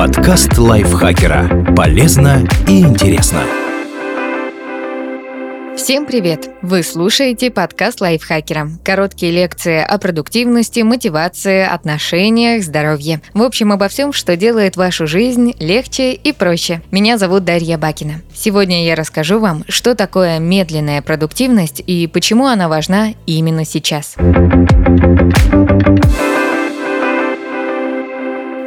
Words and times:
Подкаст 0.00 0.56
лайфхакера. 0.56 1.74
Полезно 1.76 2.48
и 2.66 2.80
интересно. 2.80 3.42
Всем 5.76 6.06
привет! 6.06 6.48
Вы 6.62 6.82
слушаете 6.82 7.50
подкаст 7.50 8.00
лайфхакера. 8.00 8.70
Короткие 8.82 9.30
лекции 9.30 9.78
о 9.78 9.98
продуктивности, 9.98 10.80
мотивации, 10.80 11.66
отношениях, 11.66 12.64
здоровье. 12.64 13.20
В 13.34 13.42
общем, 13.42 13.72
обо 13.72 13.88
всем, 13.88 14.14
что 14.14 14.36
делает 14.36 14.78
вашу 14.78 15.06
жизнь 15.06 15.52
легче 15.58 16.14
и 16.14 16.32
проще. 16.32 16.80
Меня 16.90 17.18
зовут 17.18 17.44
Дарья 17.44 17.76
Бакина. 17.76 18.22
Сегодня 18.32 18.86
я 18.86 18.94
расскажу 18.94 19.38
вам, 19.38 19.64
что 19.68 19.94
такое 19.94 20.38
медленная 20.38 21.02
продуктивность 21.02 21.82
и 21.86 22.06
почему 22.06 22.46
она 22.46 22.70
важна 22.70 23.08
именно 23.26 23.66
сейчас. 23.66 24.16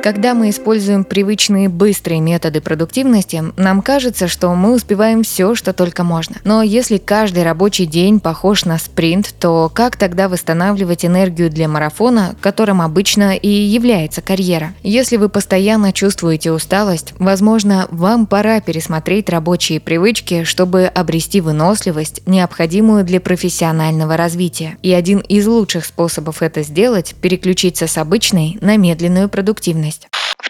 Когда 0.03 0.33
мы 0.33 0.49
используем 0.49 1.05
привычные 1.05 1.69
быстрые 1.69 2.19
методы 2.19 2.59
продуктивности, 2.59 3.41
нам 3.55 3.81
кажется, 3.81 4.27
что 4.27 4.53
мы 4.53 4.73
успеваем 4.75 5.23
все, 5.23 5.55
что 5.55 5.71
только 5.71 6.03
можно. 6.03 6.35
Но 6.43 6.61
если 6.61 6.97
каждый 6.97 7.43
рабочий 7.43 7.85
день 7.85 8.19
похож 8.19 8.65
на 8.65 8.77
спринт, 8.79 9.33
то 9.39 9.71
как 9.73 9.95
тогда 9.95 10.27
восстанавливать 10.27 11.05
энергию 11.05 11.49
для 11.49 11.69
марафона, 11.69 12.35
которым 12.41 12.81
обычно 12.81 13.37
и 13.37 13.47
является 13.47 14.21
карьера? 14.21 14.73
Если 14.83 15.15
вы 15.15 15.29
постоянно 15.29 15.93
чувствуете 15.93 16.51
усталость, 16.51 17.13
возможно, 17.17 17.87
вам 17.89 18.25
пора 18.25 18.59
пересмотреть 18.59 19.29
рабочие 19.29 19.79
привычки, 19.79 20.43
чтобы 20.43 20.83
обрести 20.83 21.39
выносливость, 21.39 22.27
необходимую 22.27 23.05
для 23.05 23.21
профессионального 23.21 24.17
развития. 24.17 24.75
И 24.81 24.91
один 24.91 25.19
из 25.19 25.47
лучших 25.47 25.85
способов 25.85 26.41
это 26.41 26.61
сделать– 26.61 27.15
переключиться 27.21 27.87
с 27.87 27.97
обычной 27.97 28.57
на 28.59 28.75
медленную 28.75 29.29
продуктивность 29.29 29.92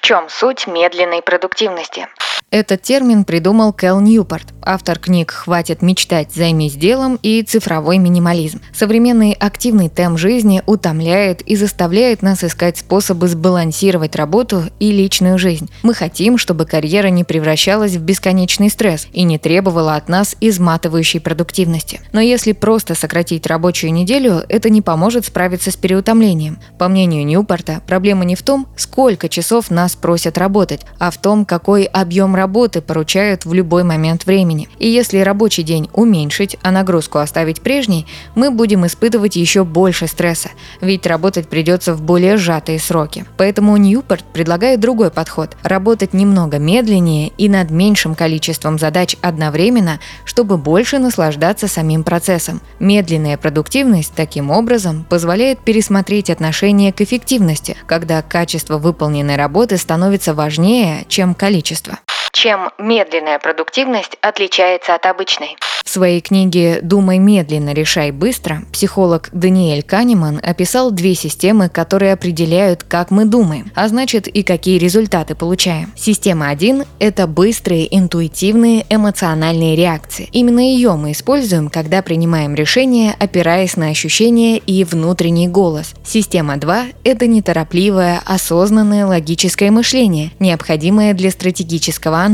чем 0.03 0.27
суть 0.27 0.67
медленной 0.67 1.21
продуктивности? 1.21 2.09
Этот 2.53 2.83
термин 2.83 3.23
придумал 3.23 3.73
Кэл 3.73 3.99
Ньюпорт, 3.99 4.53
автор 4.61 4.99
книг 4.99 5.31
«Хватит 5.31 5.81
мечтать, 5.81 6.35
займись 6.35 6.75
делом» 6.75 7.17
и 7.23 7.41
«Цифровой 7.41 7.97
минимализм». 7.97 8.61
Современный 8.75 9.31
активный 9.31 9.89
темп 9.89 10.19
жизни 10.19 10.61
утомляет 10.67 11.41
и 11.41 11.55
заставляет 11.55 12.21
нас 12.21 12.43
искать 12.43 12.77
способы 12.77 13.27
сбалансировать 13.27 14.15
работу 14.15 14.65
и 14.79 14.91
личную 14.91 15.39
жизнь. 15.39 15.67
Мы 15.81 15.95
хотим, 15.95 16.37
чтобы 16.37 16.67
карьера 16.67 17.07
не 17.07 17.23
превращалась 17.23 17.95
в 17.95 18.01
бесконечный 18.01 18.69
стресс 18.69 19.07
и 19.11 19.23
не 19.23 19.39
требовала 19.39 19.95
от 19.95 20.07
нас 20.07 20.35
изматывающей 20.39 21.19
продуктивности. 21.19 22.01
Но 22.11 22.21
если 22.21 22.51
просто 22.51 22.93
сократить 22.93 23.47
рабочую 23.47 23.91
неделю, 23.93 24.43
это 24.47 24.69
не 24.69 24.83
поможет 24.83 25.25
справиться 25.25 25.71
с 25.71 25.75
переутомлением. 25.75 26.59
По 26.77 26.87
мнению 26.87 27.25
Ньюпорта, 27.25 27.81
проблема 27.87 28.25
не 28.25 28.35
в 28.35 28.43
том, 28.43 28.67
сколько 28.77 29.27
часов 29.27 29.71
нас 29.71 29.95
просят 29.95 30.37
работать, 30.37 30.81
а 30.99 31.09
в 31.09 31.17
том, 31.17 31.45
какой 31.45 31.85
объем 31.85 32.35
работы 32.35 32.42
работы 32.43 32.81
поручают 32.81 33.45
в 33.45 33.53
любой 33.53 33.83
момент 33.85 34.25
времени. 34.25 34.67
И 34.77 34.89
если 34.89 35.19
рабочий 35.19 35.63
день 35.63 35.89
уменьшить, 35.93 36.57
а 36.61 36.71
нагрузку 36.71 37.19
оставить 37.19 37.61
прежней, 37.61 38.05
мы 38.35 38.51
будем 38.51 38.85
испытывать 38.85 39.37
еще 39.37 39.63
больше 39.63 40.07
стресса, 40.07 40.49
ведь 40.81 41.07
работать 41.07 41.47
придется 41.47 41.93
в 41.93 42.01
более 42.01 42.35
сжатые 42.35 42.79
сроки. 42.79 43.25
Поэтому 43.37 43.77
Ньюпорт 43.77 44.25
предлагает 44.33 44.81
другой 44.81 45.09
подход– 45.09 45.55
работать 45.63 46.13
немного 46.13 46.59
медленнее 46.59 47.31
и 47.37 47.47
над 47.47 47.71
меньшим 47.71 48.13
количеством 48.13 48.77
задач 48.77 49.15
одновременно, 49.21 50.01
чтобы 50.25 50.57
больше 50.57 50.99
наслаждаться 50.99 51.69
самим 51.69 52.03
процессом. 52.03 52.59
Медленная 52.79 53.37
продуктивность 53.37 54.11
таким 54.13 54.51
образом 54.51 55.05
позволяет 55.09 55.59
пересмотреть 55.59 56.29
отношение 56.29 56.91
к 56.91 56.99
эффективности, 56.99 57.77
когда 57.85 58.21
качество 58.21 58.77
выполненной 58.77 59.37
работы 59.37 59.77
становится 59.77 60.33
важнее, 60.33 61.05
чем 61.07 61.33
количество 61.33 61.99
чем 62.43 62.71
медленная 62.77 63.39
продуктивность 63.39 64.17
отличается 64.19 64.95
от 64.95 65.05
обычной. 65.05 65.55
В 65.85 65.89
своей 65.89 66.19
книге 66.19 66.79
«Думай 66.81 67.17
медленно, 67.17 67.73
решай 67.73 68.11
быстро» 68.11 68.63
психолог 68.73 69.29
Даниэль 69.31 69.83
Канеман 69.83 70.41
описал 70.43 70.91
две 70.91 71.13
системы, 71.13 71.69
которые 71.69 72.11
определяют, 72.11 72.83
как 72.83 73.11
мы 73.11 73.23
думаем, 73.25 73.71
а 73.75 73.87
значит 73.87 74.27
и 74.27 74.43
какие 74.43 74.77
результаты 74.77 75.35
получаем. 75.35 75.93
Система 75.95 76.49
1– 76.49 76.83
это 76.99 77.27
быстрые, 77.27 77.95
интуитивные, 77.95 78.85
эмоциональные 78.89 79.77
реакции. 79.77 80.27
Именно 80.33 80.59
ее 80.59 80.93
мы 80.93 81.13
используем, 81.13 81.69
когда 81.69 82.01
принимаем 82.01 82.55
решения, 82.55 83.15
опираясь 83.19 83.77
на 83.77 83.87
ощущения 83.87 84.57
и 84.57 84.83
внутренний 84.83 85.47
голос. 85.47 85.93
Система 86.03 86.57
2– 86.57 86.87
это 87.05 87.27
неторопливое, 87.27 88.21
осознанное 88.25 89.05
логическое 89.05 89.71
мышление, 89.71 90.31
необходимое 90.39 91.13
для 91.13 91.29
стратегического 91.31 92.19
анализа. 92.19 92.32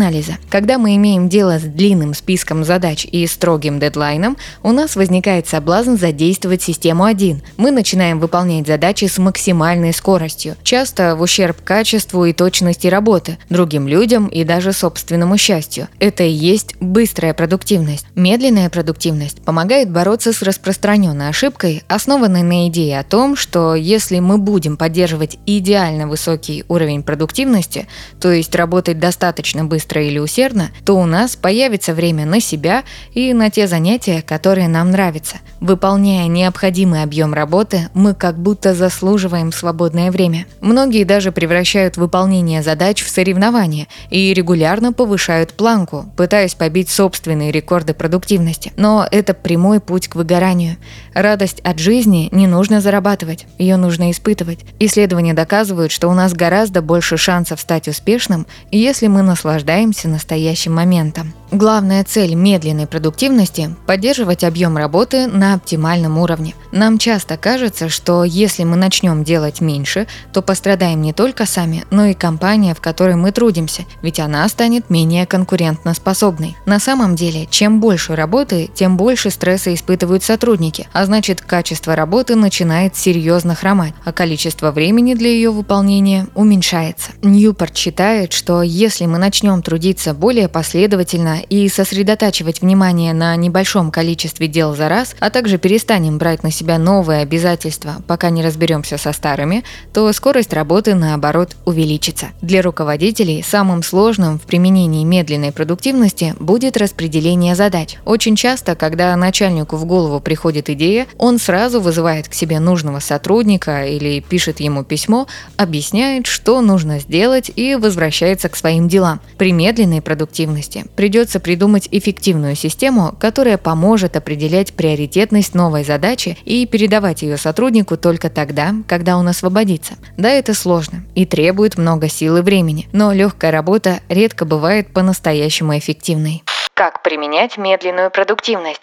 Когда 0.50 0.78
мы 0.78 0.96
имеем 0.96 1.30
дело 1.30 1.60
с 1.60 1.64
длинным 1.64 2.14
списком 2.14 2.64
задач 2.64 3.06
и 3.06 3.28
строгим 3.28 3.80
дедлайном, 3.80 4.38
у 4.64 4.72
нас 4.72 4.96
возникает 4.96 5.48
соблазн 5.48 5.96
задействовать 5.96 6.62
систему 6.62 7.04
1. 7.04 7.42
Мы 7.58 7.72
начинаем 7.72 8.20
выполнять 8.20 8.66
задачи 8.66 9.06
с 9.06 9.18
максимальной 9.18 9.94
скоростью, 9.94 10.56
часто 10.64 11.16
в 11.16 11.22
ущерб 11.22 11.62
качеству 11.64 12.24
и 12.26 12.34
точности 12.34 12.88
работы, 12.88 13.38
другим 13.50 13.88
людям 13.88 14.28
и 14.28 14.44
даже 14.44 14.72
собственному 14.72 15.38
счастью. 15.38 15.90
Это 16.00 16.24
и 16.24 16.32
есть 16.32 16.76
быстрая 16.80 17.34
продуктивность. 17.34 18.06
Медленная 18.16 18.70
продуктивность 18.70 19.42
помогает 19.42 19.92
бороться 19.92 20.32
с 20.32 20.42
распространенной 20.42 21.30
ошибкой, 21.30 21.84
основанной 21.88 22.44
на 22.44 22.68
идее 22.70 23.00
о 23.00 23.04
том, 23.04 23.36
что 23.36 23.76
если 23.76 24.20
мы 24.20 24.38
будем 24.38 24.78
поддерживать 24.78 25.38
идеально 25.46 26.08
высокий 26.08 26.64
уровень 26.70 27.04
продуктивности, 27.04 27.88
то 28.22 28.32
есть 28.32 28.56
работать 28.56 29.00
достаточно 29.00 29.66
быстро 29.66 29.89
или 29.98 30.20
усердно, 30.20 30.70
то 30.86 30.98
у 30.98 31.06
нас 31.06 31.36
появится 31.36 31.94
время 31.94 32.26
на 32.26 32.40
себя 32.40 32.84
и 33.14 33.34
на 33.34 33.50
те 33.50 33.68
занятия, 33.68 34.22
которые 34.22 34.68
нам 34.68 34.92
нравятся. 34.92 35.38
Выполняя 35.60 36.28
необходимый 36.28 37.04
объем 37.04 37.34
работы, 37.34 37.90
мы 37.94 38.14
как 38.14 38.38
будто 38.38 38.74
заслуживаем 38.74 39.52
свободное 39.52 40.12
время. 40.12 40.46
Многие 40.62 41.04
даже 41.04 41.32
превращают 41.32 41.98
выполнение 41.98 42.62
задач 42.62 43.04
в 43.04 43.10
соревнования 43.10 43.88
и 44.10 44.34
регулярно 44.34 44.94
повышают 44.94 45.54
планку, 45.54 46.06
пытаясь 46.16 46.56
побить 46.56 46.90
собственные 46.90 47.52
рекорды 47.52 47.94
продуктивности. 47.94 48.72
Но 48.76 49.08
это 49.10 49.34
прямой 49.34 49.80
путь 49.80 50.08
к 50.08 50.16
выгоранию. 50.16 50.78
Радость 51.14 51.60
от 51.62 51.80
жизни 51.80 52.30
не 52.32 52.48
нужно 52.48 52.82
зарабатывать, 52.82 53.48
ее 53.58 53.78
нужно 53.78 54.12
испытывать. 54.12 54.60
Исследования 54.80 55.34
доказывают, 55.34 55.92
что 55.92 56.08
у 56.08 56.14
нас 56.14 56.34
гораздо 56.34 56.82
больше 56.82 57.18
шансов 57.18 57.60
стать 57.60 57.88
успешным, 57.88 58.46
если 58.72 59.08
мы 59.08 59.22
наслаждаемся 59.22 59.69
настоящим 60.08 60.74
моментом. 60.74 61.34
Главная 61.52 62.04
цель 62.04 62.36
медленной 62.36 62.86
продуктивности– 62.86 63.76
поддерживать 63.88 64.44
объем 64.44 64.78
работы 64.78 65.26
на 65.26 65.56
оптимальном 65.56 66.20
уровне. 66.20 66.54
Нам 66.72 67.00
часто 67.00 67.38
кажется, 67.38 67.90
что 67.90 68.24
если 68.24 68.64
мы 68.64 68.76
начнем 68.76 69.24
делать 69.24 69.60
меньше, 69.60 70.06
то 70.32 70.44
пострадаем 70.44 71.02
не 71.02 71.12
только 71.12 71.48
сами, 71.48 71.86
но 71.90 72.06
и 72.06 72.14
компания, 72.14 72.76
в 72.76 72.82
которой 72.82 73.16
мы 73.16 73.32
трудимся, 73.32 73.84
ведь 74.04 74.20
она 74.20 74.48
станет 74.48 74.92
менее 74.92 75.26
конкурентоспособной. 75.26 76.56
На 76.68 76.80
самом 76.80 77.16
деле, 77.16 77.48
чем 77.50 77.80
больше 77.80 78.16
работы, 78.16 78.70
тем 78.76 78.96
больше 78.96 79.32
стресса 79.32 79.74
испытывают 79.74 80.24
сотрудники, 80.24 80.88
а 80.94 81.06
значит 81.06 81.42
качество 81.42 81.96
работы 81.96 82.36
начинает 82.36 82.96
серьезно 82.96 83.56
хромать, 83.56 83.94
а 84.06 84.12
количество 84.14 84.72
времени 84.72 85.16
для 85.16 85.30
ее 85.30 85.50
выполнения 85.50 86.28
уменьшается. 86.36 87.12
Ньюпорт 87.24 87.76
считает, 87.76 88.34
что 88.34 88.62
если 88.62 89.08
мы 89.08 89.18
начнем 89.18 89.59
трудиться 89.62 90.14
более 90.14 90.48
последовательно 90.48 91.42
и 91.50 91.68
сосредотачивать 91.70 92.62
внимание 92.62 93.14
на 93.14 93.36
небольшом 93.36 93.92
количестве 93.92 94.48
дел 94.48 94.76
за 94.76 94.90
раз, 94.90 95.16
а 95.20 95.30
также 95.30 95.58
перестанем 95.58 96.18
брать 96.18 96.44
на 96.44 96.52
себя 96.52 96.78
новые 96.78 97.22
обязательства, 97.22 98.02
пока 98.08 98.30
не 98.30 98.44
разберемся 98.44 98.98
со 98.98 99.14
старыми, 99.14 99.64
то 99.94 100.12
скорость 100.14 100.54
работы, 100.54 100.96
наоборот, 100.96 101.56
увеличится. 101.66 102.28
Для 102.42 102.62
руководителей 102.62 103.44
самым 103.44 103.84
сложным 103.84 104.40
в 104.40 104.44
применении 104.44 105.04
медленной 105.04 105.52
продуктивности 105.52 106.36
будет 106.40 106.78
распределение 106.78 107.56
задач. 107.56 107.98
Очень 108.06 108.36
часто, 108.36 108.76
когда 108.76 109.16
начальнику 109.16 109.76
в 109.76 109.86
голову 109.86 110.20
приходит 110.20 110.70
идея, 110.70 111.08
он 111.18 111.40
сразу 111.40 111.82
вызывает 111.82 112.28
к 112.28 112.34
себе 112.34 112.60
нужного 112.60 113.00
сотрудника 113.00 113.86
или 113.86 114.20
пишет 114.20 114.60
ему 114.60 114.84
письмо, 114.84 115.28
объясняет, 115.58 116.28
что 116.28 116.62
нужно 116.62 117.00
сделать 117.00 117.52
и 117.56 117.76
возвращается 117.76 118.50
к 118.50 118.56
своим 118.56 118.88
делам. 118.88 119.20
При 119.38 119.49
медленной 119.52 120.02
продуктивности 120.02 120.86
придется 120.96 121.40
придумать 121.40 121.88
эффективную 121.92 122.56
систему, 122.56 123.16
которая 123.20 123.58
поможет 123.58 124.16
определять 124.16 124.74
приоритетность 124.74 125.56
новой 125.56 125.84
задачи 125.84 126.38
и 126.46 126.66
передавать 126.66 127.22
ее 127.22 127.38
сотруднику 127.38 127.98
только 127.98 128.30
тогда, 128.30 128.74
когда 128.88 129.18
он 129.18 129.28
освободится. 129.28 129.96
Да, 130.18 130.30
это 130.30 130.54
сложно 130.54 131.04
и 131.16 131.26
требует 131.26 131.78
много 131.78 132.10
сил 132.10 132.38
и 132.38 132.42
времени, 132.42 132.88
но 132.92 133.12
легкая 133.12 133.52
работа 133.52 134.00
редко 134.10 134.46
бывает 134.46 134.94
по-настоящему 134.94 135.78
эффективной. 135.78 136.44
Как 136.74 137.04
применять 137.04 137.58
медленную 137.58 138.10
продуктивность? 138.10 138.82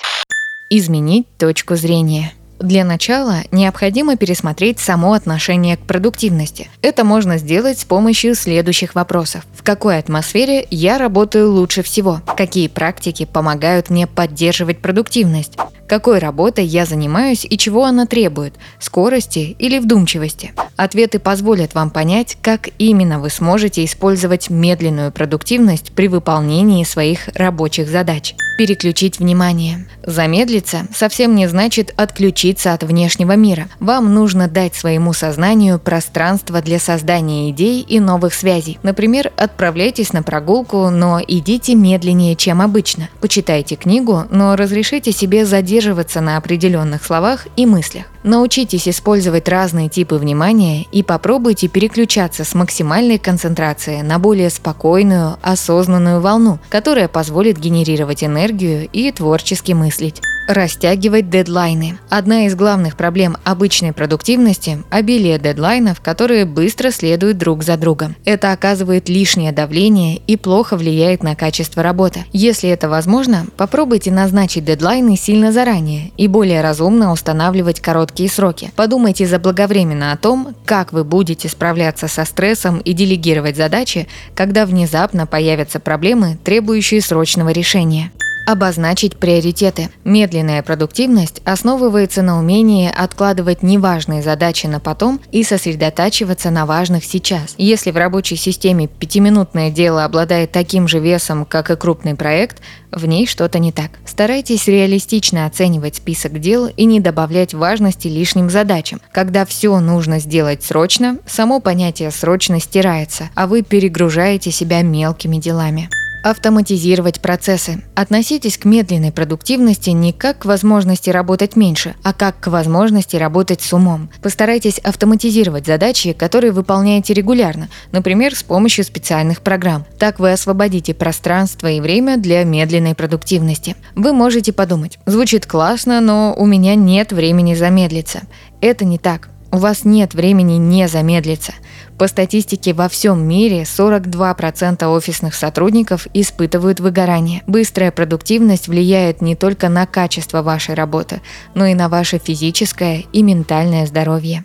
Изменить 0.69 1.27
точку 1.39 1.77
зрения. 1.77 2.33
Для 2.59 2.85
начала 2.85 3.43
необходимо 3.53 4.17
пересмотреть 4.17 4.79
само 4.79 5.13
отношение 5.13 5.77
к 5.77 5.81
продуктивности. 5.81 6.71
Это 6.81 7.05
можно 7.05 7.37
сделать 7.37 7.79
с 7.79 7.85
помощью 7.85 8.35
следующих 8.35 8.95
вопросов. 8.95 9.45
В 9.55 9.63
какой 9.63 9.99
атмосфере 9.99 10.67
я 10.71 10.97
работаю 10.97 11.53
лучше 11.53 11.83
всего? 11.83 12.23
Какие 12.37 12.69
практики 12.69 13.27
помогают 13.31 13.91
мне 13.91 14.07
поддерживать 14.07 14.79
продуктивность? 14.79 15.59
Какой 15.87 16.19
работой 16.19 16.65
я 16.65 16.87
занимаюсь 16.87 17.47
и 17.49 17.59
чего 17.59 17.85
она 17.85 18.07
требует– 18.07 18.55
скорости 18.81 19.55
или 19.59 19.79
вдумчивости? 19.79 20.53
Ответы 20.77 21.19
позволят 21.19 21.75
вам 21.75 21.91
понять, 21.91 22.37
как 22.43 22.71
именно 22.79 23.21
вы 23.21 23.31
сможете 23.31 23.85
использовать 23.85 24.51
медленную 24.51 25.13
продуктивность 25.13 25.93
при 25.93 26.09
выполнении 26.09 26.85
своих 26.85 27.29
рабочих 27.35 27.89
задач. 27.89 28.35
Переключить 28.57 29.19
внимание. 29.19 29.87
Замедлиться 30.03 30.87
совсем 30.95 31.35
не 31.35 31.47
значит 31.47 31.93
отключиться 31.97 32.73
от 32.73 32.85
внешнего 32.85 33.37
мира. 33.37 33.69
Вам 33.81 34.15
нужно 34.15 34.49
дать 34.49 34.75
своему 34.75 35.13
сознанию 35.13 35.79
пространство 35.79 36.63
для 36.63 36.79
создания 36.79 37.51
идей 37.51 37.83
и 37.83 38.01
новых 38.01 38.33
связей. 38.33 38.79
Например, 38.83 39.31
отправляйтесь 39.37 40.15
на 40.15 40.23
прогулку, 40.23 40.89
но 40.89 41.21
идите 41.27 41.75
медленнее, 41.75 42.35
чем 42.35 42.63
обычно. 42.63 43.11
Почитайте 43.21 43.77
книгу, 43.77 44.25
но 44.31 44.57
разрешите 44.57 45.13
себе 45.13 45.45
задерживаться 45.45 46.23
на 46.23 46.39
определенных 46.39 47.05
словах 47.05 47.47
и 47.57 47.67
мыслях. 47.67 48.07
Научитесь 48.27 48.89
использовать 48.89 49.49
разные 49.49 49.89
типы 49.89 50.17
внимания 50.17 50.85
и 50.91 51.05
попробуйте 51.05 51.69
переключаться 51.69 52.43
с 52.43 52.57
максимальной 52.57 53.19
концентрацией 53.19 54.03
на 54.03 54.19
более 54.19 54.51
спокойную, 54.51 55.37
осознанную 55.43 56.21
волну, 56.21 56.59
которая 56.69 57.07
позволит 57.07 57.57
генерировать 57.57 58.25
энергию 58.25 58.89
и 58.93 59.13
творчески 59.13 59.75
мыслить. 59.75 60.21
Растягивать 60.47 61.29
дедлайны. 61.29 61.99
Одна 62.09 62.47
из 62.47 62.55
главных 62.55 62.97
проблем 62.97 63.37
обычной 63.43 63.93
продуктивности– 63.93 64.81
обилие 64.91 65.41
дедлайнов, 65.41 66.01
которые 66.01 66.45
быстро 66.45 66.93
следуют 66.93 67.37
друг 67.37 67.65
за 67.65 67.77
другом. 67.77 68.15
Это 68.25 68.53
оказывает 68.53 69.09
лишнее 69.09 69.51
давление 69.51 70.19
и 70.19 70.37
плохо 70.37 70.77
влияет 70.77 71.25
на 71.25 71.35
качество 71.35 71.83
работы. 71.83 72.27
Если 72.33 72.71
это 72.71 72.89
возможно, 72.89 73.47
попробуйте 73.57 74.13
назначить 74.13 74.65
дедлайны 74.65 75.17
сильно 75.17 75.51
заранее 75.51 76.13
и 76.17 76.29
более 76.29 76.61
разумно 76.61 77.11
устанавливать 77.11 77.81
короткие 77.81 78.31
сроки. 78.31 78.71
Подумайте 78.77 79.27
заблаговременно 79.27 80.13
о 80.13 80.17
том, 80.17 80.55
как 80.65 80.93
вы 80.93 81.03
будете 81.03 81.49
справляться 81.49 82.07
со 82.07 82.25
стрессом 82.25 82.79
и 82.79 82.93
делегировать 82.93 83.57
задачи, 83.57 84.07
когда 84.37 84.65
внезапно 84.65 85.27
появятся 85.27 85.81
проблемы, 85.81 86.39
требующие 86.45 87.01
срочного 87.01 87.49
решения. 87.49 88.13
Обозначить 88.47 89.17
приоритеты. 89.17 89.89
Медленная 90.05 90.63
продуктивность 90.63 91.43
основывается 91.45 92.23
на 92.23 92.39
умении 92.39 92.89
откладывать 92.89 93.65
неважные 93.65 94.23
задачи 94.23 94.69
на 94.69 94.79
потом 94.79 95.21
и 95.33 95.43
сосредотачиваться 95.43 96.51
на 96.51 96.65
важных 96.65 97.05
сейчас. 97.05 97.57
Если 97.59 97.91
в 97.91 97.97
рабочей 97.97 98.37
системе 98.37 98.87
пятиминутное 98.87 99.73
дело 99.73 100.05
обладает 100.05 100.53
таким 100.53 100.87
же 100.87 101.01
весом, 101.01 101.45
как 101.45 101.73
и 101.73 101.77
крупный 101.77 102.15
проект, 102.15 102.63
в 102.93 103.05
ней 103.07 103.27
что-то 103.27 103.59
не 103.59 103.73
так. 103.73 103.91
Старайтесь 104.07 104.69
реалистично 104.69 105.47
оценивать 105.47 105.97
список 105.97 106.39
дел 106.39 106.69
и 106.69 106.85
не 106.85 107.01
добавлять 107.01 107.53
важности 107.53 108.07
лишним 108.07 108.49
задачам. 108.49 109.01
Когда 109.11 109.45
все 109.45 109.81
нужно 109.81 110.21
сделать 110.21 110.63
срочно, 110.63 111.19
само 111.27 111.59
понятие 111.59 112.13
срочно 112.13 112.61
стирается, 112.61 113.29
а 113.35 113.49
вы 113.49 113.63
перегружаете 113.63 114.53
себя 114.53 114.83
мелкими 114.83 115.39
делами 115.39 115.91
автоматизировать 116.31 117.21
процессы. 117.21 117.85
Относитесь 117.95 118.59
к 118.59 118.65
медленной 118.65 119.13
продуктивности 119.13 119.91
не 119.91 120.13
как 120.13 120.41
к 120.41 120.45
возможности 120.45 121.09
работать 121.09 121.55
меньше, 121.55 121.95
а 122.03 122.13
как 122.13 122.41
к 122.41 122.49
возможности 122.49 123.15
работать 123.15 123.63
с 123.63 123.73
умом. 123.73 124.11
Постарайтесь 124.23 124.79
автоматизировать 124.79 125.67
задачи, 125.67 126.13
которые 126.13 126.51
выполняете 126.51 127.15
регулярно, 127.15 127.69
например, 127.93 128.35
с 128.35 128.43
помощью 128.43 128.85
специальных 128.85 129.41
программ. 129.41 129.87
Так 130.01 130.19
вы 130.19 130.33
освободите 130.33 130.95
пространство 130.95 131.69
и 131.69 131.81
время 131.81 132.17
для 132.17 132.43
медленной 132.43 132.97
продуктивности. 132.97 133.77
Вы 133.95 134.13
можете 134.13 134.53
подумать, 134.53 134.99
звучит 135.07 135.47
классно, 135.47 136.01
но 136.01 136.35
у 136.37 136.45
меня 136.45 136.75
нет 136.75 137.13
времени 137.13 137.55
замедлиться. 137.55 138.23
Это 138.61 138.85
не 138.85 138.99
так. 138.99 139.29
У 139.57 139.59
вас 139.59 139.87
нет 139.87 140.13
времени 140.13 140.59
не 140.59 140.87
замедлиться. 140.87 141.55
По 141.97 142.09
статистике 142.09 142.75
во 142.75 142.91
всем 142.91 143.27
мире 143.27 143.63
42% 143.63 144.85
офисных 144.85 145.35
сотрудников 145.35 146.07
испытывают 146.13 146.79
выгорание. 146.79 147.43
Быстрая 147.47 147.91
продуктивность 147.91 148.69
влияет 148.69 149.23
не 149.23 149.35
только 149.35 149.71
на 149.71 149.87
качество 149.87 150.43
вашей 150.43 150.75
работы, 150.75 151.23
но 151.55 151.65
и 151.65 151.73
на 151.73 151.89
ваше 151.89 152.19
физическое 152.19 153.05
и 153.15 153.23
ментальное 153.23 153.87
здоровье. 153.87 154.45